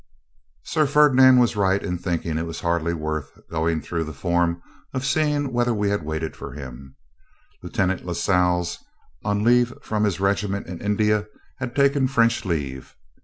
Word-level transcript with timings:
Sir 0.63 0.87
Ferdinand 0.87 1.37
was 1.37 1.55
right 1.55 1.83
in 1.83 1.99
thinking 1.99 2.35
it 2.39 2.47
was 2.47 2.61
hardly 2.61 2.91
worth 2.95 3.33
while 3.49 3.61
going 3.61 3.81
through 3.81 4.03
the 4.03 4.11
form 4.13 4.59
of 4.95 5.05
seeing 5.05 5.53
whether 5.53 5.75
we 5.75 5.91
had 5.91 6.01
waited 6.01 6.35
for 6.35 6.53
him. 6.53 6.95
Lieutenant 7.61 8.03
Lascelles, 8.03 8.79
on 9.23 9.43
leave 9.43 9.75
from 9.83 10.03
his 10.05 10.19
regiment 10.19 10.65
in 10.65 10.79
India, 10.81 11.27
had 11.59 11.75
taken 11.75 12.07
French 12.07 12.43
leave. 12.45 12.95